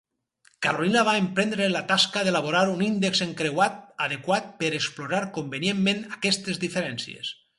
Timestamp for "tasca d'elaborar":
1.91-2.63